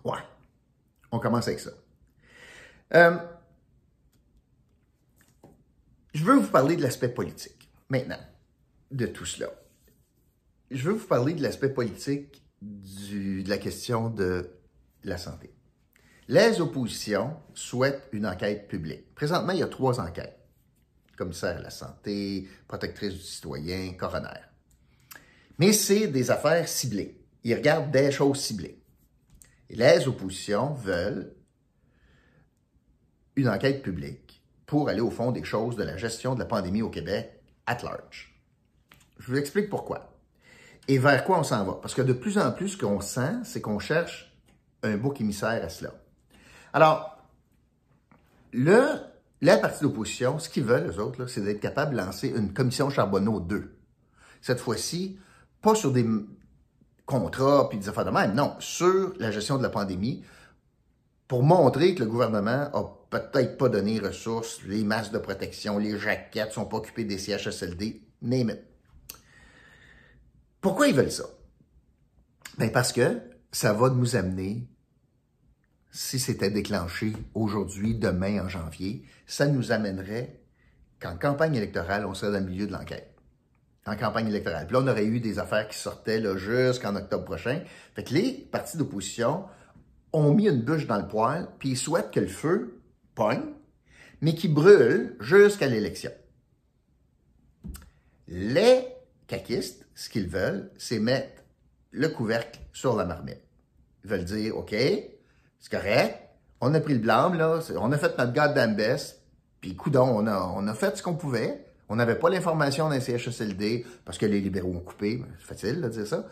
Ouais. 0.04 0.18
On 1.10 1.18
commence 1.18 1.48
avec 1.48 1.60
ça. 1.60 1.70
Euh, 2.94 3.16
je 6.12 6.24
veux 6.24 6.36
vous 6.36 6.50
parler 6.50 6.76
de 6.76 6.82
l'aspect 6.82 7.08
politique 7.08 7.70
maintenant 7.88 8.20
de 8.90 9.06
tout 9.06 9.24
cela. 9.24 9.48
Je 10.70 10.82
veux 10.88 10.94
vous 10.94 11.06
parler 11.06 11.34
de 11.34 11.42
l'aspect 11.42 11.68
politique 11.70 12.42
de 12.62 13.48
la 13.48 13.58
question 13.58 14.10
de 14.10 14.50
la 15.02 15.18
santé. 15.18 15.52
Les 16.28 16.60
oppositions 16.60 17.36
souhaitent 17.52 18.08
une 18.12 18.26
enquête 18.26 18.68
publique. 18.68 19.14
Présentement, 19.14 19.52
il 19.52 19.58
y 19.58 19.62
a 19.62 19.68
trois 19.68 20.00
enquêtes. 20.00 20.38
Commissaire 21.16 21.58
à 21.58 21.60
la 21.60 21.70
santé, 21.70 22.48
protectrice 22.66 23.14
du 23.14 23.20
citoyen, 23.20 23.92
coroner. 23.92 24.40
Mais 25.58 25.72
c'est 25.72 26.08
des 26.08 26.30
affaires 26.30 26.68
ciblées. 26.68 27.20
Ils 27.44 27.54
regardent 27.54 27.90
des 27.90 28.10
choses 28.10 28.40
ciblées. 28.40 28.83
Les 29.70 30.06
oppositions 30.06 30.74
veulent 30.74 31.34
une 33.36 33.48
enquête 33.48 33.82
publique 33.82 34.42
pour 34.66 34.88
aller 34.88 35.00
au 35.00 35.10
fond 35.10 35.32
des 35.32 35.44
choses 35.44 35.76
de 35.76 35.82
la 35.82 35.96
gestion 35.96 36.34
de 36.34 36.40
la 36.40 36.46
pandémie 36.46 36.82
au 36.82 36.90
Québec 36.90 37.42
at 37.66 37.78
large. 37.82 38.34
Je 39.18 39.30
vous 39.30 39.38
explique 39.38 39.70
pourquoi. 39.70 40.14
Et 40.88 40.98
vers 40.98 41.24
quoi 41.24 41.38
on 41.38 41.42
s'en 41.42 41.64
va? 41.64 41.78
Parce 41.80 41.94
que 41.94 42.02
de 42.02 42.12
plus 42.12 42.38
en 42.38 42.52
plus, 42.52 42.70
ce 42.70 42.76
qu'on 42.76 43.00
sent, 43.00 43.36
c'est 43.44 43.60
qu'on 43.60 43.78
cherche 43.78 44.36
un 44.82 44.96
bouc 44.96 45.20
émissaire 45.20 45.64
à 45.64 45.68
cela. 45.68 45.94
Alors, 46.72 47.18
le, 48.52 48.84
la 49.40 49.56
partie 49.56 49.82
d'opposition, 49.82 50.38
ce 50.38 50.48
qu'ils 50.48 50.64
veulent, 50.64 50.90
eux 50.90 51.00
autres, 51.00 51.26
c'est 51.26 51.40
d'être 51.40 51.60
capable 51.60 51.92
de 51.92 51.96
lancer 51.98 52.28
une 52.28 52.52
commission 52.52 52.90
Charbonneau 52.90 53.40
2. 53.40 53.76
Cette 54.42 54.60
fois-ci, 54.60 55.18
pas 55.62 55.74
sur 55.74 55.90
des 55.90 56.04
contrats 57.06 57.68
puis 57.68 57.78
des 57.78 57.88
affaires 57.88 58.04
de 58.04 58.10
même, 58.10 58.34
non, 58.34 58.54
sur 58.60 59.14
la 59.18 59.30
gestion 59.30 59.58
de 59.58 59.62
la 59.62 59.70
pandémie, 59.70 60.24
pour 61.28 61.42
montrer 61.42 61.94
que 61.94 62.02
le 62.02 62.10
gouvernement 62.10 62.70
a 62.72 62.84
peut-être 63.10 63.56
pas 63.56 63.68
donné 63.68 63.98
ressources, 63.98 64.62
les 64.64 64.84
masques 64.84 65.12
de 65.12 65.18
protection, 65.18 65.78
les 65.78 65.98
jaquettes 65.98 66.52
sont 66.52 66.66
pas 66.66 66.78
occupées 66.78 67.04
des 67.04 67.18
CHSLD, 67.18 68.02
name 68.22 68.50
it. 68.50 68.60
Pourquoi 70.60 70.88
ils 70.88 70.94
veulent 70.94 71.10
ça? 71.10 71.24
Ben 72.58 72.70
parce 72.70 72.92
que 72.92 73.20
ça 73.52 73.72
va 73.72 73.90
nous 73.90 74.16
amener, 74.16 74.66
si 75.90 76.18
c'était 76.18 76.50
déclenché 76.50 77.12
aujourd'hui, 77.34 77.94
demain, 77.94 78.44
en 78.44 78.48
janvier, 78.48 79.04
ça 79.26 79.46
nous 79.46 79.72
amènerait 79.72 80.40
qu'en 81.00 81.16
campagne 81.16 81.54
électorale, 81.54 82.06
on 82.06 82.14
serait 82.14 82.32
dans 82.32 82.44
le 82.44 82.50
milieu 82.50 82.66
de 82.66 82.72
l'enquête. 82.72 83.13
En 83.86 83.96
campagne 83.96 84.28
électorale. 84.28 84.66
Puis 84.66 84.74
là, 84.74 84.82
on 84.82 84.88
aurait 84.88 85.04
eu 85.04 85.20
des 85.20 85.38
affaires 85.38 85.68
qui 85.68 85.76
sortaient 85.76 86.22
jusqu'en 86.38 86.96
octobre 86.96 87.24
prochain. 87.24 87.60
Fait 87.94 88.02
que 88.02 88.14
les 88.14 88.32
partis 88.50 88.78
d'opposition 88.78 89.44
ont 90.14 90.32
mis 90.32 90.48
une 90.48 90.62
bûche 90.62 90.86
dans 90.86 90.96
le 90.96 91.06
poêle, 91.06 91.48
puis 91.58 91.70
ils 91.70 91.76
souhaitent 91.76 92.10
que 92.10 92.20
le 92.20 92.28
feu 92.28 92.80
pogne, 93.14 93.52
mais 94.20 94.34
qui 94.34 94.48
brûle 94.48 95.16
jusqu'à 95.20 95.66
l'élection. 95.66 96.12
Les 98.28 98.86
caquistes, 99.26 99.86
ce 99.94 100.08
qu'ils 100.08 100.28
veulent, 100.28 100.70
c'est 100.78 100.98
mettre 100.98 101.42
le 101.90 102.08
couvercle 102.08 102.60
sur 102.72 102.96
la 102.96 103.04
marmite. 103.04 103.42
Ils 104.04 104.10
veulent 104.10 104.24
dire, 104.24 104.56
OK, 104.56 104.70
c'est 104.70 105.70
correct, 105.70 106.20
on 106.60 106.72
a 106.74 106.80
pris 106.80 106.94
le 106.94 107.00
blâme, 107.00 107.34
là, 107.34 107.60
on 107.78 107.92
a 107.92 107.98
fait 107.98 108.16
notre 108.18 108.32
garde 108.32 108.54
d'ambesse, 108.54 109.20
puis 109.60 109.76
coudon, 109.76 110.08
on 110.08 110.26
a, 110.26 110.52
on 110.56 110.66
a 110.68 110.74
fait 110.74 110.96
ce 110.96 111.02
qu'on 111.02 111.14
pouvait. 111.14 111.63
On 111.88 111.96
n'avait 111.96 112.18
pas 112.18 112.30
l'information 112.30 112.88
d'un 112.88 113.00
CHSLD 113.00 113.84
parce 114.04 114.18
que 114.18 114.26
les 114.26 114.40
libéraux 114.40 114.74
ont 114.74 114.80
coupé, 114.80 115.22
c'est 115.38 115.46
facile 115.46 115.80
de 115.80 115.88
dire 115.88 116.06
ça. 116.06 116.26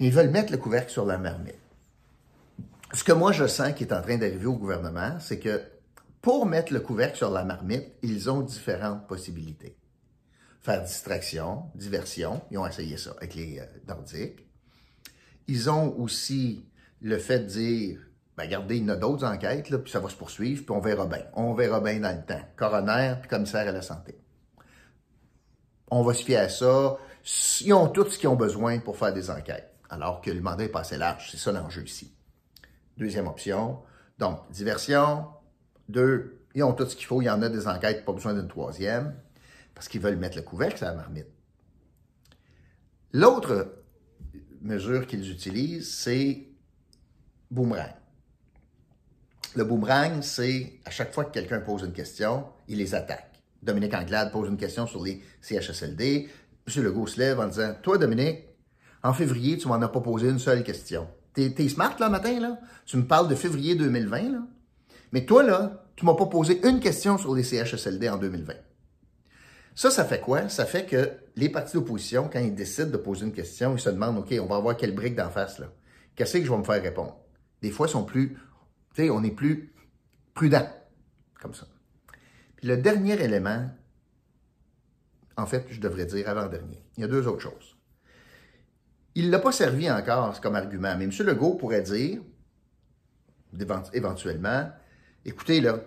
Ils 0.00 0.12
veulent 0.12 0.30
mettre 0.30 0.50
le 0.50 0.58
couvercle 0.58 0.90
sur 0.90 1.04
la 1.04 1.18
marmite 1.18 1.60
ce 2.92 3.04
que 3.04 3.12
moi 3.12 3.32
je 3.32 3.46
sens 3.46 3.72
qui 3.74 3.84
est 3.84 3.92
en 3.92 4.02
train 4.02 4.18
d'arriver 4.18 4.46
au 4.46 4.56
gouvernement, 4.56 5.18
c'est 5.20 5.38
que 5.38 5.62
pour 6.20 6.46
mettre 6.46 6.72
le 6.72 6.80
couvercle 6.80 7.16
sur 7.16 7.30
la 7.30 7.44
marmite, 7.44 7.86
ils 8.02 8.28
ont 8.30 8.42
différentes 8.42 9.06
possibilités. 9.06 9.76
Faire 10.60 10.82
distraction, 10.82 11.64
diversion, 11.74 12.42
ils 12.50 12.58
ont 12.58 12.66
essayé 12.66 12.96
ça 12.98 13.12
avec 13.16 13.34
les 13.34 13.58
euh, 13.58 13.64
Nordiques. 13.88 14.46
Ils 15.46 15.70
ont 15.70 15.98
aussi 15.98 16.66
le 17.00 17.16
fait 17.16 17.40
de 17.40 17.46
dire, 17.46 18.00
ben 18.36 18.44
regardez, 18.44 18.76
il 18.76 18.82
y 18.82 18.86
en 18.86 18.90
a 18.90 18.96
d'autres 18.96 19.24
enquêtes, 19.24 19.70
là, 19.70 19.78
puis 19.78 19.90
ça 19.90 20.00
va 20.00 20.10
se 20.10 20.16
poursuivre, 20.16 20.64
puis 20.64 20.74
on 20.76 20.80
verra 20.80 21.06
bien. 21.06 21.24
On 21.32 21.54
verra 21.54 21.80
bien 21.80 21.98
dans 22.00 22.14
le 22.14 22.22
temps. 22.22 22.42
Coroner, 22.56 23.14
puis 23.20 23.30
commissaire 23.30 23.66
à 23.66 23.72
la 23.72 23.80
santé. 23.80 24.18
On 25.90 26.02
va 26.02 26.14
se 26.14 26.24
fier 26.24 26.36
à 26.36 26.48
ça. 26.48 26.96
Ils 27.60 27.72
ont 27.72 27.88
tout 27.88 28.08
ce 28.08 28.18
qu'ils 28.18 28.28
ont 28.28 28.36
besoin 28.36 28.78
pour 28.78 28.96
faire 28.96 29.12
des 29.12 29.30
enquêtes, 29.30 29.74
alors 29.88 30.20
que 30.20 30.30
le 30.30 30.40
mandat 30.40 30.64
est 30.64 30.68
pas 30.68 30.80
assez 30.80 30.96
large. 30.96 31.28
C'est 31.30 31.36
ça 31.38 31.52
l'enjeu 31.52 31.84
ici. 31.84 32.12
Deuxième 32.96 33.26
option. 33.26 33.80
Donc, 34.18 34.50
diversion. 34.50 35.26
Deux, 35.88 36.40
ils 36.54 36.62
ont 36.62 36.72
tout 36.72 36.86
ce 36.86 36.94
qu'il 36.94 37.06
faut. 37.06 37.20
Il 37.22 37.26
y 37.26 37.30
en 37.30 37.42
a 37.42 37.48
des 37.48 37.66
enquêtes, 37.66 38.04
pas 38.04 38.12
besoin 38.12 38.34
d'une 38.34 38.48
troisième, 38.48 39.14
parce 39.74 39.88
qu'ils 39.88 40.00
veulent 40.00 40.16
mettre 40.16 40.36
le 40.36 40.42
couvercle 40.42 40.78
sur 40.78 40.86
la 40.86 40.94
marmite. 40.94 41.26
L'autre 43.12 43.74
mesure 44.60 45.06
qu'ils 45.06 45.30
utilisent, 45.30 45.92
c'est 45.96 46.46
boomerang. 47.50 47.94
Le 49.56 49.64
boomerang, 49.64 50.22
c'est 50.22 50.78
à 50.84 50.90
chaque 50.90 51.12
fois 51.12 51.24
que 51.24 51.32
quelqu'un 51.32 51.60
pose 51.60 51.82
une 51.82 51.92
question, 51.92 52.46
il 52.68 52.78
les 52.78 52.94
attaque. 52.94 53.29
Dominique 53.62 53.94
Anglade 53.94 54.32
pose 54.32 54.48
une 54.48 54.56
question 54.56 54.86
sur 54.86 55.02
les 55.02 55.22
CHSLD. 55.40 56.28
M. 56.66 56.82
Legault 56.82 57.06
se 57.06 57.18
lève 57.18 57.40
en 57.40 57.46
disant 57.46 57.74
Toi, 57.82 57.98
Dominique, 57.98 58.44
en 59.02 59.12
février, 59.12 59.58
tu 59.58 59.68
m'en 59.68 59.80
as 59.80 59.88
pas 59.88 60.00
posé 60.00 60.28
une 60.28 60.38
seule 60.38 60.62
question. 60.62 61.08
T'es 61.32 61.68
smart, 61.68 61.96
là, 61.98 62.08
matin, 62.08 62.38
là? 62.40 62.58
Tu 62.86 62.96
me 62.96 63.04
parles 63.04 63.28
de 63.28 63.34
février 63.34 63.74
2020, 63.74 64.22
là? 64.30 64.42
Mais 65.12 65.24
toi, 65.24 65.42
là, 65.42 65.84
tu 65.96 66.04
m'as 66.04 66.14
pas 66.14 66.26
posé 66.26 66.66
une 66.66 66.80
question 66.80 67.18
sur 67.18 67.34
les 67.34 67.42
CHSLD 67.42 68.08
en 68.08 68.16
2020. 68.16 68.54
Ça, 69.74 69.90
ça 69.90 70.04
fait 70.04 70.20
quoi? 70.20 70.48
Ça 70.48 70.66
fait 70.66 70.84
que 70.84 71.10
les 71.36 71.48
partis 71.48 71.74
d'opposition, 71.74 72.28
quand 72.30 72.40
ils 72.40 72.54
décident 72.54 72.90
de 72.90 72.96
poser 72.96 73.26
une 73.26 73.32
question, 73.32 73.74
ils 73.74 73.80
se 73.80 73.90
demandent, 73.90 74.18
OK, 74.18 74.34
on 74.40 74.46
va 74.46 74.56
avoir 74.56 74.76
quelle 74.76 74.94
brique 74.94 75.14
d'en 75.14 75.30
face, 75.30 75.58
là? 75.58 75.72
Qu'est-ce 76.16 76.38
que 76.38 76.44
je 76.44 76.50
vais 76.50 76.58
me 76.58 76.64
faire 76.64 76.82
répondre? 76.82 77.16
Des 77.62 77.70
fois, 77.70 77.86
ils 77.86 77.90
sont 77.90 78.04
plus, 78.04 78.34
tu 78.94 79.02
sais, 79.02 79.10
on 79.10 79.22
est 79.22 79.30
plus 79.30 79.72
prudent, 80.34 80.68
comme 81.40 81.54
ça. 81.54 81.66
Le 82.62 82.76
dernier 82.76 83.20
élément, 83.22 83.70
en 85.36 85.46
fait, 85.46 85.66
je 85.70 85.80
devrais 85.80 86.06
dire 86.06 86.28
avant-dernier, 86.28 86.82
il 86.96 87.00
y 87.00 87.04
a 87.04 87.08
deux 87.08 87.26
autres 87.26 87.42
choses. 87.42 87.76
Il 89.14 89.26
ne 89.26 89.30
l'a 89.30 89.38
pas 89.38 89.52
servi 89.52 89.90
encore 89.90 90.40
comme 90.40 90.54
argument, 90.54 90.94
mais 90.96 91.04
M. 91.04 91.10
Legault 91.20 91.54
pourrait 91.54 91.82
dire, 91.82 92.20
éventuellement, 93.92 94.70
écoutez, 95.24 95.60
là, 95.60 95.80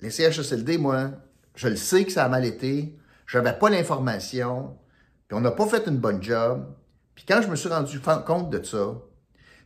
les 0.00 0.10
CHSLD, 0.10 0.78
moi, 0.78 1.10
je 1.54 1.68
le 1.68 1.76
sais 1.76 2.04
que 2.04 2.12
ça 2.12 2.24
a 2.24 2.28
mal 2.28 2.44
été, 2.44 2.98
je 3.26 3.38
n'avais 3.38 3.58
pas 3.58 3.70
l'information, 3.70 4.76
puis 5.28 5.36
on 5.36 5.40
n'a 5.40 5.50
pas 5.50 5.66
fait 5.66 5.86
une 5.86 5.98
bonne 5.98 6.22
job, 6.22 6.74
puis 7.14 7.24
quand 7.26 7.42
je 7.42 7.48
me 7.48 7.56
suis 7.56 7.68
rendu 7.68 8.00
compte 8.26 8.50
de 8.50 8.62
ça, 8.62 8.94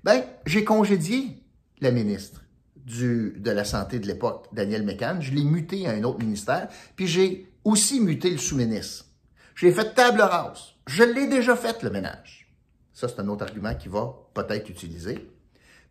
ben, 0.05 0.23
j'ai 0.47 0.65
congédié 0.65 1.43
la 1.81 1.91
ministre 1.91 2.43
de 2.89 3.51
la 3.51 3.65
Santé 3.65 3.99
de 3.99 4.07
l'époque, 4.07 4.49
Daniel 4.53 4.83
Mécan, 4.83 5.19
je 5.21 5.33
l'ai 5.33 5.45
muté 5.45 5.87
à 5.87 5.93
un 5.93 6.03
autre 6.05 6.21
ministère, 6.21 6.69
puis 6.97 7.07
j'ai 7.07 7.53
aussi 7.65 8.01
muté 8.01 8.31
le 8.31 8.39
sous-ministre. 8.39 9.07
J'ai 9.55 9.73
fait 9.73 9.95
table 9.95 10.23
rase. 10.23 10.75
Je 10.87 11.03
l'ai 11.03 11.27
déjà 11.27 11.55
fait, 11.55 11.83
le 11.83 11.91
ménage. 11.91 12.51
Ça, 12.93 13.09
c'est 13.09 13.21
un 13.21 13.29
autre 13.29 13.45
argument 13.45 13.75
qui 13.75 13.89
va 13.89 14.15
peut-être 14.33 14.69
utiliser. 14.71 15.31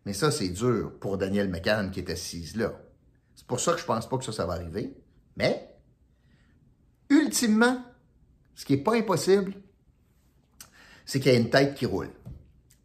Mais 0.04 0.12
ça, 0.12 0.30
c'est 0.30 0.48
dur 0.48 0.98
pour 1.00 1.18
Daniel 1.18 1.48
McCann 1.48 1.90
qui 1.90 2.00
est 2.00 2.10
assise 2.10 2.56
là. 2.56 2.72
C'est 3.34 3.46
pour 3.46 3.60
ça 3.60 3.72
que 3.72 3.78
je 3.78 3.84
ne 3.84 3.86
pense 3.86 4.08
pas 4.08 4.18
que 4.18 4.24
ça, 4.24 4.32
ça 4.32 4.46
va 4.46 4.54
arriver. 4.54 4.96
Mais, 5.36 5.68
ultimement, 7.08 7.84
ce 8.54 8.64
qui 8.64 8.72
n'est 8.72 8.82
pas 8.82 8.96
impossible, 8.96 9.54
c'est 11.04 11.20
qu'il 11.20 11.32
y 11.32 11.36
a 11.36 11.38
une 11.38 11.50
tête 11.50 11.74
qui 11.74 11.86
roule. 11.86 12.10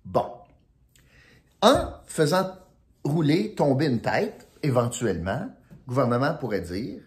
Bon. 0.05 0.31
En 1.61 1.93
faisant 2.05 2.57
rouler, 3.03 3.55
tomber 3.55 3.85
une 3.85 4.01
tête, 4.01 4.47
éventuellement, 4.61 5.49
le 5.69 5.87
gouvernement 5.87 6.33
pourrait 6.35 6.61
dire 6.61 7.01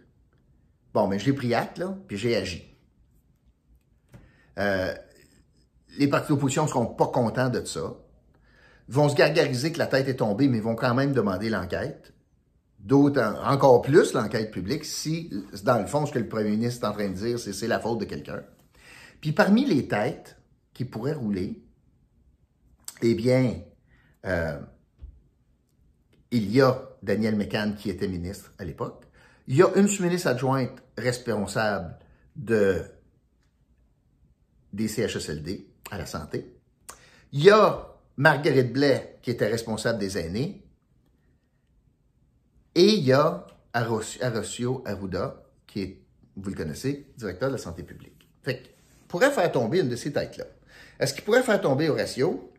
Bon, 0.94 1.08
mais 1.08 1.18
j'ai 1.18 1.32
pris 1.34 1.52
acte, 1.52 1.78
là, 1.78 1.94
puis 2.08 2.16
j'ai 2.16 2.36
agi. 2.36 2.64
Euh, 4.58 4.94
les 5.98 6.08
partis 6.08 6.28
d'opposition 6.28 6.62
ne 6.62 6.68
seront 6.68 6.86
pas 6.86 7.08
contents 7.08 7.50
de 7.50 7.62
ça. 7.64 7.94
Vont 8.88 9.08
se 9.08 9.14
gargariser 9.14 9.72
que 9.72 9.78
la 9.78 9.86
tête 9.86 10.08
est 10.08 10.16
tombée, 10.16 10.48
mais 10.48 10.58
ils 10.58 10.62
vont 10.62 10.74
quand 10.74 10.94
même 10.94 11.12
demander 11.12 11.50
l'enquête. 11.50 12.14
D'autant, 12.78 13.34
encore 13.44 13.82
plus 13.82 14.12
l'enquête 14.12 14.50
publique, 14.50 14.84
si, 14.84 15.30
dans 15.64 15.78
le 15.78 15.86
fond, 15.86 16.06
ce 16.06 16.12
que 16.12 16.18
le 16.18 16.28
premier 16.28 16.50
ministre 16.50 16.84
est 16.84 16.88
en 16.88 16.92
train 16.92 17.08
de 17.08 17.14
dire, 17.14 17.38
c'est 17.38 17.52
c'est 17.52 17.66
la 17.66 17.80
faute 17.80 18.00
de 18.00 18.04
quelqu'un. 18.04 18.42
Puis 19.20 19.32
parmi 19.32 19.64
les 19.64 19.88
têtes 19.88 20.36
qui 20.72 20.84
pourraient 20.84 21.14
rouler, 21.14 21.62
eh 23.02 23.14
bien, 23.14 23.60
euh, 24.24 24.58
il 26.30 26.50
y 26.50 26.60
a 26.60 26.82
Daniel 27.02 27.36
Mécan 27.36 27.74
qui 27.78 27.90
était 27.90 28.08
ministre 28.08 28.52
à 28.58 28.64
l'époque. 28.64 29.04
Il 29.46 29.56
y 29.56 29.62
a 29.62 29.70
une 29.76 29.88
sous-ministre 29.88 30.28
adjointe 30.28 30.82
responsable 30.98 31.96
de, 32.34 32.82
des 34.72 34.88
CHSLD 34.88 35.66
à 35.90 35.98
la 35.98 36.06
santé. 36.06 36.56
Il 37.32 37.44
y 37.44 37.50
a 37.50 37.96
Marguerite 38.16 38.72
Blais, 38.72 39.18
qui 39.22 39.30
était 39.30 39.46
responsable 39.46 39.98
des 39.98 40.18
aînés. 40.18 40.64
Et 42.74 42.94
il 42.94 43.04
y 43.04 43.12
a 43.12 43.46
Arosio 43.72 44.82
Arruda, 44.86 45.42
qui 45.66 45.82
est, 45.82 46.02
vous 46.36 46.50
le 46.50 46.56
connaissez, 46.56 47.12
directeur 47.16 47.48
de 47.48 47.54
la 47.54 47.60
santé 47.60 47.82
publique. 47.82 48.28
Fait 48.42 48.74
pourrait 49.08 49.30
faire 49.30 49.50
tomber 49.52 49.80
une 49.80 49.88
de 49.88 49.96
ces 49.96 50.12
têtes-là. 50.12 50.44
Est-ce 50.98 51.14
qu'il 51.14 51.24
pourrait 51.24 51.42
faire 51.42 51.60
tomber 51.60 51.88
Horacio? 51.88 52.52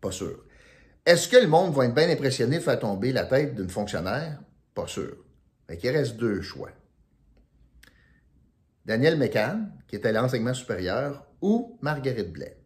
Pas 0.00 0.12
sûr. 0.12 0.44
Est-ce 1.06 1.28
que 1.28 1.36
le 1.36 1.46
monde 1.46 1.74
va 1.74 1.84
être 1.84 1.94
bien 1.94 2.08
impressionné 2.08 2.56
de 2.56 2.62
faire 2.62 2.78
tomber 2.78 3.12
la 3.12 3.24
tête 3.26 3.54
d'une 3.54 3.68
fonctionnaire? 3.68 4.40
Pas 4.74 4.86
sûr. 4.86 5.16
Fait 5.66 5.76
qu'il 5.76 5.90
reste 5.90 6.16
deux 6.16 6.40
choix. 6.40 6.70
Daniel 8.86 9.18
Mécan, 9.18 9.66
qui 9.86 9.96
était 9.96 10.08
à 10.08 10.12
l'enseignement 10.12 10.54
supérieur, 10.54 11.26
ou 11.40 11.78
Marguerite 11.82 12.32
Blais. 12.32 12.58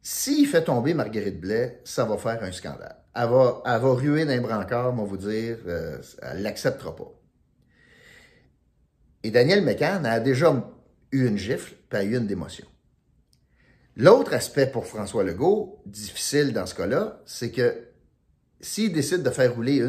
S'il 0.00 0.46
fait 0.46 0.64
tomber 0.64 0.94
Marguerite 0.94 1.40
Blais, 1.40 1.80
ça 1.84 2.04
va 2.04 2.16
faire 2.16 2.42
un 2.42 2.52
scandale. 2.52 2.96
elle 3.14 3.28
va, 3.28 3.62
elle 3.66 3.80
va 3.80 3.92
ruer 3.92 4.24
d'un 4.24 4.40
brancard, 4.40 4.92
on 4.92 4.96
va 4.96 5.04
vous 5.04 5.16
dire, 5.16 5.58
euh, 5.66 6.00
elle 6.22 6.42
l'acceptera 6.42 6.94
pas. 6.94 7.12
Et 9.22 9.30
Daniel 9.30 9.64
McCann 9.64 10.06
a 10.06 10.20
déjà 10.20 10.54
eu 11.12 11.26
une 11.26 11.36
gifle, 11.36 11.74
puis 11.88 11.98
a 11.98 12.04
eu 12.04 12.16
une 12.16 12.26
démotion. 12.26 12.66
L'autre 13.96 14.34
aspect 14.34 14.66
pour 14.66 14.86
François 14.86 15.24
Legault, 15.24 15.82
difficile 15.86 16.52
dans 16.52 16.66
ce 16.66 16.74
cas-là, 16.74 17.22
c'est 17.24 17.50
que 17.50 17.88
s'il 18.60 18.92
décide 18.92 19.22
de 19.22 19.30
faire 19.30 19.54
rouler 19.54 19.82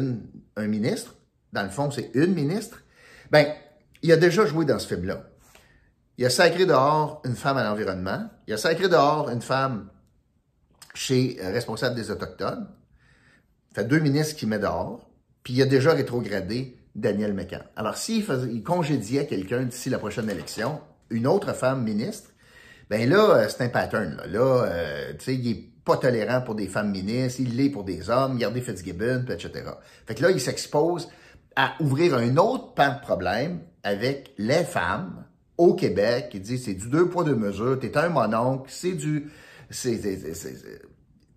un 0.56 0.66
ministre, 0.66 1.16
dans 1.52 1.62
le 1.62 1.68
fond, 1.68 1.90
c'est 1.90 2.10
une 2.14 2.32
ministre, 2.32 2.82
ben, 3.30 3.46
il 4.02 4.10
a 4.12 4.16
déjà 4.16 4.46
joué 4.46 4.64
dans 4.64 4.78
ce 4.78 4.88
film-là. 4.88 5.28
Il 6.16 6.24
a 6.24 6.30
sacré 6.30 6.64
dehors 6.64 7.20
une 7.24 7.36
femme 7.36 7.58
à 7.58 7.64
l'environnement, 7.64 8.28
il 8.46 8.54
a 8.54 8.56
sacré 8.56 8.88
dehors 8.88 9.28
une 9.28 9.42
femme 9.42 9.90
chez 10.94 11.38
euh, 11.42 11.52
responsable 11.52 11.94
des 11.94 12.10
Autochtones, 12.10 12.66
fait 13.74 13.84
deux 13.84 14.00
ministres 14.00 14.36
qui 14.36 14.46
met 14.46 14.58
dehors, 14.58 15.08
puis 15.42 15.52
il 15.52 15.62
a 15.62 15.66
déjà 15.66 15.92
rétrogradé 15.92 16.78
Daniel 16.94 17.34
McCann. 17.34 17.62
Alors, 17.76 17.96
s'il 17.96 18.24
il 18.50 18.62
congédiait 18.62 19.26
quelqu'un 19.26 19.64
d'ici 19.64 19.90
la 19.90 19.98
prochaine 19.98 20.28
élection, 20.28 20.80
une 21.10 21.26
autre 21.26 21.52
femme 21.52 21.84
ministre, 21.84 22.30
ben 22.90 23.08
là, 23.08 23.36
euh, 23.36 23.48
c'est 23.48 23.64
un 23.64 23.68
pattern. 23.68 24.16
Là, 24.16 24.26
là 24.26 24.64
euh, 24.64 25.12
tu 25.18 25.24
sais, 25.24 25.34
il 25.34 25.50
est 25.50 25.64
pas 25.84 25.96
tolérant 25.96 26.42
pour 26.42 26.54
des 26.54 26.66
femmes 26.66 26.90
ministres, 26.90 27.40
il 27.40 27.56
l'est 27.56 27.70
pour 27.70 27.84
des 27.84 28.10
hommes, 28.10 28.34
regardez 28.34 28.60
Fitzgibbon, 28.60 29.24
etc. 29.30 29.64
Fait 30.06 30.14
que 30.14 30.22
là, 30.22 30.30
il 30.30 30.40
s'expose 30.40 31.08
à 31.56 31.72
ouvrir 31.80 32.14
un 32.14 32.36
autre 32.36 32.74
pan 32.74 32.94
de 32.94 33.00
problème 33.00 33.60
avec 33.82 34.32
les 34.38 34.64
femmes 34.64 35.24
au 35.56 35.74
Québec. 35.74 36.30
Il 36.34 36.42
dit, 36.42 36.58
c'est 36.58 36.74
du 36.74 36.88
deux 36.88 37.08
poids, 37.08 37.24
deux 37.24 37.34
mesures, 37.34 37.78
t'es 37.80 37.96
un 37.96 38.10
mononcle, 38.10 38.70
c'est 38.70 38.92
du... 38.92 39.30
c'est 39.70 39.98
Tu 39.98 40.10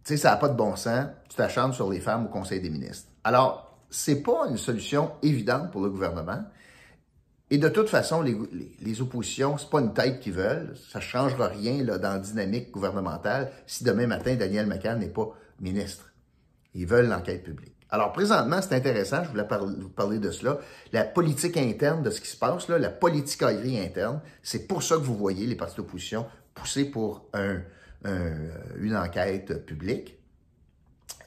sais, 0.03 0.17
ça 0.17 0.31
n'a 0.31 0.37
pas 0.37 0.49
de 0.49 0.57
bon 0.57 0.75
sens, 0.75 1.07
tu 1.29 1.37
t'achantes 1.37 1.73
sur 1.73 1.89
les 1.89 1.99
femmes 1.99 2.25
au 2.25 2.29
Conseil 2.29 2.59
des 2.59 2.69
ministres. 2.69 3.07
Alors, 3.23 3.79
c'est 3.89 4.21
pas 4.21 4.47
une 4.49 4.57
solution 4.57 5.11
évidente 5.23 5.71
pour 5.71 5.81
le 5.81 5.89
gouvernement. 5.89 6.43
Et 7.51 7.57
de 7.57 7.67
toute 7.67 7.89
façon, 7.89 8.21
les, 8.21 8.35
les, 8.53 8.71
les 8.81 9.01
oppositions, 9.01 9.57
pas 9.69 9.81
une 9.81 9.93
tête 9.93 10.21
qu'ils 10.21 10.33
veulent. 10.33 10.73
Ça 10.89 10.99
ne 10.99 11.03
changera 11.03 11.47
rien 11.47 11.83
là, 11.83 11.97
dans 11.97 12.13
la 12.13 12.19
dynamique 12.19 12.71
gouvernementale 12.71 13.51
si 13.67 13.83
demain 13.83 14.07
matin, 14.07 14.35
Daniel 14.35 14.65
McCann 14.65 14.99
n'est 14.99 15.09
pas 15.09 15.29
ministre. 15.59 16.11
Ils 16.73 16.87
veulent 16.87 17.09
l'enquête 17.09 17.43
publique. 17.43 17.75
Alors, 17.89 18.13
présentement, 18.13 18.61
c'est 18.61 18.73
intéressant, 18.73 19.25
je 19.25 19.29
voulais 19.29 19.45
vous 19.77 19.89
parler 19.89 20.17
de 20.17 20.31
cela. 20.31 20.59
La 20.93 21.03
politique 21.03 21.57
interne 21.57 22.01
de 22.01 22.09
ce 22.09 22.21
qui 22.21 22.29
se 22.29 22.37
passe, 22.37 22.69
là, 22.69 22.79
la 22.79 22.89
politicaillerie 22.89 23.77
interne, 23.79 24.21
c'est 24.41 24.65
pour 24.65 24.81
ça 24.81 24.95
que 24.95 25.01
vous 25.01 25.17
voyez 25.17 25.45
les 25.45 25.55
partis 25.55 25.75
d'opposition 25.75 26.25
pousser 26.53 26.85
pour 26.85 27.29
un, 27.33 27.59
une 28.79 28.95
enquête 28.95 29.65
publique. 29.65 30.17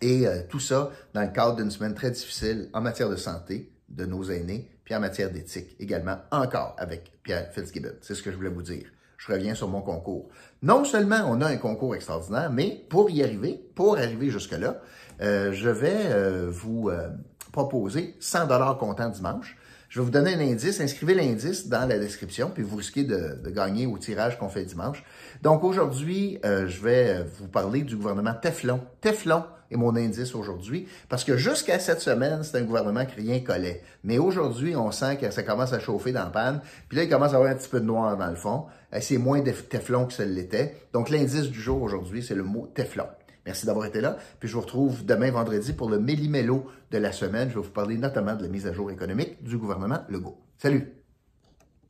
Et 0.00 0.26
euh, 0.26 0.40
tout 0.48 0.60
ça 0.60 0.90
dans 1.12 1.22
le 1.22 1.28
cadre 1.28 1.56
d'une 1.56 1.70
semaine 1.70 1.94
très 1.94 2.10
difficile 2.10 2.68
en 2.72 2.80
matière 2.80 3.08
de 3.10 3.16
santé 3.16 3.70
de 3.90 4.06
nos 4.06 4.24
aînés, 4.30 4.70
puis 4.84 4.94
en 4.94 5.00
matière 5.00 5.30
d'éthique 5.30 5.76
également, 5.80 6.18
encore 6.30 6.76
avec 6.78 7.12
Pierre 7.22 7.50
Fitzgibbon. 7.52 7.94
C'est 8.00 8.14
ce 8.14 8.22
que 8.22 8.30
je 8.30 8.36
voulais 8.36 8.50
vous 8.50 8.62
dire. 8.62 8.86
Je 9.16 9.32
reviens 9.32 9.54
sur 9.54 9.68
mon 9.68 9.80
concours. 9.80 10.28
Non 10.62 10.84
seulement 10.84 11.24
on 11.26 11.40
a 11.40 11.46
un 11.46 11.56
concours 11.56 11.94
extraordinaire, 11.94 12.50
mais 12.52 12.84
pour 12.90 13.10
y 13.10 13.22
arriver, 13.22 13.60
pour 13.74 13.96
arriver 13.96 14.28
jusque-là, 14.28 14.80
euh, 15.22 15.52
je 15.52 15.70
vais 15.70 16.06
euh, 16.10 16.48
vous 16.50 16.90
euh, 16.90 17.08
proposer 17.52 18.16
100 18.20 18.48
dollars 18.48 18.76
comptant 18.76 19.08
dimanche. 19.08 19.56
Je 19.94 20.00
vais 20.00 20.06
vous 20.06 20.10
donner 20.10 20.34
un 20.34 20.40
indice. 20.40 20.80
Inscrivez 20.80 21.14
l'indice 21.14 21.68
dans 21.68 21.88
la 21.88 22.00
description, 22.00 22.50
puis 22.52 22.64
vous 22.64 22.74
risquez 22.74 23.04
de, 23.04 23.38
gagner 23.50 23.86
au 23.86 23.96
tirage 23.96 24.36
qu'on 24.40 24.48
fait 24.48 24.64
dimanche. 24.64 25.04
Donc 25.40 25.62
aujourd'hui, 25.62 26.40
euh, 26.44 26.66
je 26.66 26.82
vais 26.82 27.24
vous 27.38 27.46
parler 27.46 27.82
du 27.82 27.94
gouvernement 27.94 28.34
Teflon. 28.34 28.80
Teflon 29.00 29.44
est 29.70 29.76
mon 29.76 29.94
indice 29.94 30.34
aujourd'hui, 30.34 30.88
parce 31.08 31.22
que 31.22 31.36
jusqu'à 31.36 31.78
cette 31.78 32.00
semaine, 32.00 32.42
c'est 32.42 32.58
un 32.58 32.62
gouvernement 32.62 33.06
qui 33.06 33.20
rien 33.20 33.38
collait. 33.38 33.82
Mais 34.02 34.18
aujourd'hui, 34.18 34.74
on 34.74 34.90
sent 34.90 35.16
que 35.18 35.30
ça 35.30 35.44
commence 35.44 35.72
à 35.72 35.78
chauffer 35.78 36.10
dans 36.10 36.24
la 36.24 36.30
panne, 36.30 36.60
puis 36.88 36.98
là, 36.98 37.04
il 37.04 37.08
commence 37.08 37.32
à 37.32 37.36
avoir 37.36 37.52
un 37.52 37.54
petit 37.54 37.68
peu 37.68 37.78
de 37.78 37.86
noir 37.86 38.16
dans 38.16 38.30
le 38.30 38.34
fond. 38.34 38.64
C'est 39.00 39.18
moins 39.18 39.42
de 39.42 39.52
Teflon 39.52 40.06
que 40.06 40.12
ça 40.12 40.24
l'était. 40.24 40.74
Donc 40.92 41.08
l'indice 41.08 41.50
du 41.50 41.60
jour 41.60 41.80
aujourd'hui, 41.80 42.20
c'est 42.20 42.34
le 42.34 42.42
mot 42.42 42.68
Teflon. 42.74 43.06
Merci 43.46 43.66
d'avoir 43.66 43.86
été 43.86 44.00
là. 44.00 44.16
Puis 44.40 44.48
je 44.48 44.54
vous 44.54 44.62
retrouve 44.62 45.04
demain 45.04 45.30
vendredi 45.30 45.72
pour 45.72 45.90
le 45.90 45.98
méli-mélo 45.98 46.66
de 46.90 46.98
la 46.98 47.12
semaine. 47.12 47.50
Je 47.50 47.54
vais 47.54 47.64
vous 47.64 47.70
parler 47.70 47.98
notamment 47.98 48.34
de 48.34 48.42
la 48.42 48.48
mise 48.48 48.66
à 48.66 48.72
jour 48.72 48.90
économique 48.90 49.42
du 49.42 49.58
gouvernement 49.58 50.00
Legault. 50.08 50.38
Salut! 50.58 51.03